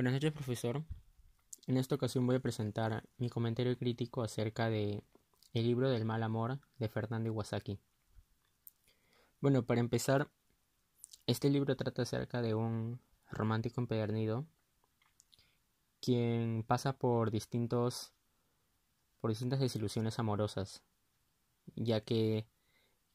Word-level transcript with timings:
Buenas 0.00 0.14
noches, 0.14 0.32
profesor. 0.32 0.82
En 1.66 1.76
esta 1.76 1.94
ocasión 1.94 2.26
voy 2.26 2.36
a 2.36 2.40
presentar 2.40 3.06
mi 3.18 3.28
comentario 3.28 3.76
crítico 3.76 4.22
acerca 4.22 4.70
de 4.70 5.04
El 5.52 5.64
libro 5.64 5.90
del 5.90 6.06
mal 6.06 6.22
amor 6.22 6.58
de 6.78 6.88
Fernando 6.88 7.28
Iwasaki. 7.28 7.78
Bueno, 9.42 9.66
para 9.66 9.80
empezar, 9.80 10.30
este 11.26 11.50
libro 11.50 11.76
trata 11.76 12.00
acerca 12.00 12.40
de 12.40 12.54
un 12.54 12.98
romántico 13.30 13.82
empedernido 13.82 14.46
quien 16.00 16.64
pasa 16.66 16.96
por 16.96 17.30
distintos 17.30 18.14
por 19.20 19.32
distintas 19.32 19.60
desilusiones 19.60 20.18
amorosas, 20.18 20.82
ya 21.76 22.00
que 22.00 22.46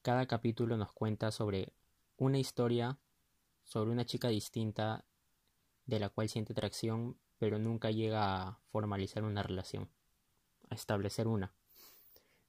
cada 0.04 0.28
capítulo 0.28 0.78
nos 0.78 0.94
cuenta 0.94 1.32
sobre 1.32 1.74
una 2.18 2.38
historia 2.38 3.00
sobre 3.64 3.90
una 3.90 4.06
chica 4.06 4.28
distinta 4.28 5.04
de 5.86 6.00
la 6.00 6.10
cual 6.10 6.30
siente 6.30 6.54
atracción, 6.54 7.18
pero 7.38 7.60
nunca 7.60 7.92
llega 7.92 8.42
a 8.42 8.60
formalizar 8.72 9.24
una 9.24 9.44
relación, 9.44 9.90
a 10.70 10.76
establecer 10.76 11.28
una, 11.28 11.54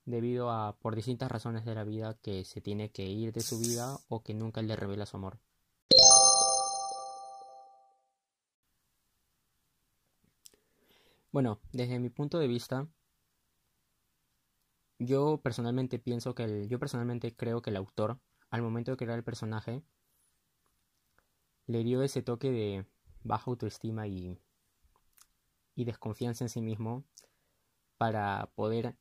debido 0.04 0.50
a 0.50 0.78
por 0.78 0.94
distintas 0.94 1.30
razones 1.30 1.64
de 1.64 1.74
la 1.74 1.84
vida 1.84 2.18
que 2.22 2.44
se 2.44 2.60
tiene 2.60 2.90
que 2.90 3.04
ir 3.04 3.32
de 3.32 3.40
su 3.40 3.58
vida 3.58 3.98
o 4.08 4.22
que 4.22 4.34
nunca 4.34 4.62
le 4.62 4.76
revela 4.76 5.06
su 5.06 5.16
amor. 5.16 5.38
Bueno, 11.32 11.60
desde 11.72 11.98
mi 11.98 12.08
punto 12.08 12.38
de 12.38 12.46
vista, 12.46 12.88
yo 14.98 15.40
personalmente 15.42 15.98
pienso 15.98 16.34
que 16.34 16.44
el, 16.44 16.68
yo 16.68 16.78
personalmente 16.78 17.36
creo 17.36 17.60
que 17.60 17.70
el 17.70 17.76
autor, 17.76 18.18
al 18.48 18.62
momento 18.62 18.92
de 18.92 18.96
crear 18.96 19.18
el 19.18 19.24
personaje, 19.24 19.82
le 21.66 21.84
dio 21.84 22.02
ese 22.02 22.22
toque 22.22 22.50
de 22.50 22.86
baja 23.26 23.50
autoestima 23.50 24.06
y, 24.06 24.38
y 25.74 25.84
desconfianza 25.84 26.44
en 26.44 26.48
sí 26.48 26.60
mismo 26.60 27.04
para 27.98 28.50
poder 28.54 28.96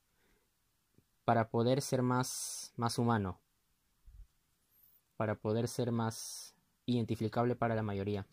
para 1.25 1.49
poder 1.49 1.81
ser 1.81 2.03
más, 2.03 2.71
más 2.77 2.99
humano, 2.99 3.41
para 5.17 5.35
poder 5.35 5.67
ser 5.67 5.91
más 5.91 6.53
identificable 6.85 7.55
para 7.55 7.75
la 7.75 7.81
mayoría. 7.81 8.27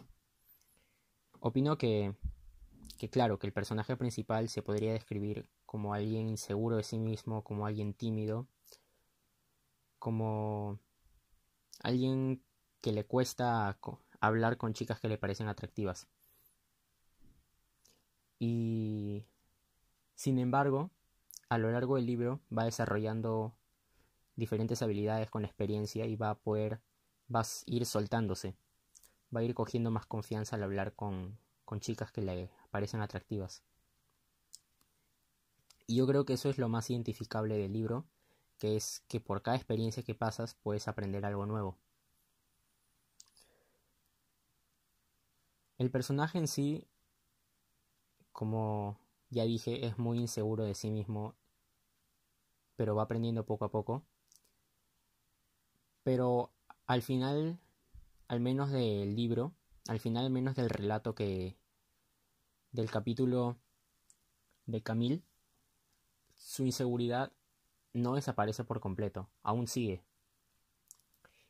Opino 1.40 1.78
que, 1.78 2.14
que, 2.98 3.08
claro, 3.08 3.38
que 3.38 3.46
el 3.46 3.52
personaje 3.52 3.96
principal 3.96 4.48
se 4.50 4.62
podría 4.62 4.92
describir 4.92 5.48
como 5.64 5.94
alguien 5.94 6.28
inseguro 6.28 6.77
de 6.77 6.84
sí 6.84 6.98
mismo, 6.98 7.42
como 7.42 7.66
alguien 7.66 7.94
tímido, 7.94 8.46
como 9.98 10.78
alguien 11.82 12.42
que 12.82 12.92
le 12.92 13.06
cuesta 13.06 13.78
hablar 14.22 14.56
con 14.56 14.72
chicas 14.72 15.00
que 15.00 15.08
le 15.08 15.18
parecen 15.18 15.48
atractivas. 15.48 16.06
Y 18.38 19.24
sin 20.14 20.38
embargo, 20.38 20.90
a 21.48 21.58
lo 21.58 21.70
largo 21.72 21.96
del 21.96 22.06
libro 22.06 22.40
va 22.56 22.64
desarrollando 22.64 23.52
diferentes 24.36 24.80
habilidades 24.80 25.28
con 25.28 25.44
experiencia 25.44 26.06
y 26.06 26.14
va 26.14 26.30
a 26.30 26.38
poder, 26.38 26.80
va 27.34 27.40
a 27.40 27.46
ir 27.66 27.84
soltándose, 27.84 28.54
va 29.34 29.40
a 29.40 29.42
ir 29.42 29.54
cogiendo 29.54 29.90
más 29.90 30.06
confianza 30.06 30.54
al 30.54 30.62
hablar 30.62 30.94
con, 30.94 31.36
con 31.64 31.80
chicas 31.80 32.12
que 32.12 32.22
le 32.22 32.48
parecen 32.70 33.00
atractivas. 33.00 33.64
Y 35.88 35.96
yo 35.96 36.06
creo 36.06 36.24
que 36.24 36.34
eso 36.34 36.48
es 36.48 36.58
lo 36.58 36.68
más 36.68 36.88
identificable 36.90 37.58
del 37.58 37.72
libro, 37.72 38.06
que 38.58 38.76
es 38.76 39.02
que 39.08 39.18
por 39.18 39.42
cada 39.42 39.56
experiencia 39.56 40.04
que 40.04 40.14
pasas 40.14 40.54
puedes 40.54 40.86
aprender 40.86 41.24
algo 41.26 41.44
nuevo. 41.44 41.76
El 45.82 45.90
personaje 45.90 46.38
en 46.38 46.46
sí, 46.46 46.86
como 48.30 49.00
ya 49.30 49.42
dije, 49.42 49.84
es 49.84 49.98
muy 49.98 50.20
inseguro 50.20 50.62
de 50.62 50.76
sí 50.76 50.92
mismo, 50.92 51.34
pero 52.76 52.94
va 52.94 53.02
aprendiendo 53.02 53.44
poco 53.44 53.64
a 53.64 53.72
poco. 53.72 54.04
Pero 56.04 56.52
al 56.86 57.02
final, 57.02 57.58
al 58.28 58.38
menos 58.38 58.70
del 58.70 59.16
libro, 59.16 59.54
al 59.88 59.98
final 59.98 60.26
al 60.26 60.30
menos 60.30 60.54
del 60.54 60.70
relato 60.70 61.16
que 61.16 61.56
del 62.70 62.88
capítulo 62.88 63.56
de 64.66 64.84
Camille, 64.84 65.24
su 66.36 66.64
inseguridad 66.64 67.32
no 67.92 68.14
desaparece 68.14 68.62
por 68.62 68.78
completo, 68.78 69.28
aún 69.42 69.66
sigue. 69.66 70.04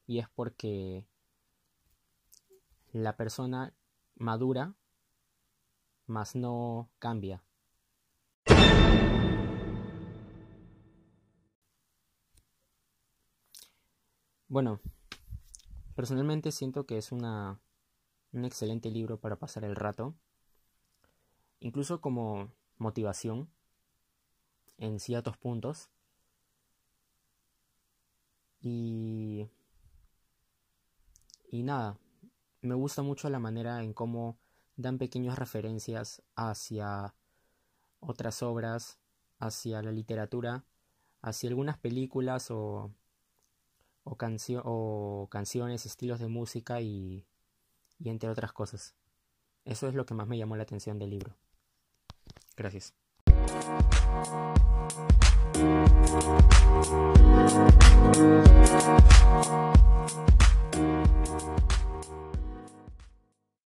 Y 0.06 0.20
es 0.20 0.28
porque 0.30 1.04
la 2.92 3.14
persona 3.18 3.74
madura, 4.22 4.74
mas 6.06 6.34
no 6.34 6.88
cambia. 6.98 7.42
Bueno, 14.48 14.80
personalmente 15.94 16.52
siento 16.52 16.84
que 16.84 16.98
es 16.98 17.10
una, 17.10 17.58
un 18.32 18.44
excelente 18.44 18.90
libro 18.90 19.18
para 19.18 19.36
pasar 19.36 19.64
el 19.64 19.74
rato, 19.74 20.14
incluso 21.60 22.00
como 22.00 22.52
motivación 22.76 23.48
en 24.78 25.00
ciertos 25.00 25.36
puntos. 25.38 25.88
Y, 28.60 29.48
y 31.50 31.62
nada, 31.62 31.98
me 32.62 32.74
gusta 32.74 33.02
mucho 33.02 33.28
la 33.28 33.40
manera 33.40 33.82
en 33.82 33.92
cómo 33.92 34.38
dan 34.76 34.98
pequeñas 34.98 35.38
referencias 35.38 36.22
hacia 36.34 37.14
otras 38.00 38.42
obras, 38.42 38.98
hacia 39.38 39.82
la 39.82 39.92
literatura, 39.92 40.64
hacia 41.20 41.50
algunas 41.50 41.76
películas 41.78 42.50
o, 42.50 42.92
o, 44.04 45.28
canciones, 45.28 45.86
estilos 45.86 46.20
de 46.20 46.28
música 46.28 46.80
y, 46.80 47.26
y 47.98 48.08
entre 48.08 48.30
otras 48.30 48.52
cosas. 48.52 48.94
Eso 49.64 49.88
es 49.88 49.94
lo 49.94 50.06
que 50.06 50.14
más 50.14 50.26
me 50.26 50.38
llamó 50.38 50.56
la 50.56 50.62
atención 50.62 50.98
del 50.98 51.10
libro. 51.10 51.36
Gracias. 52.56 52.94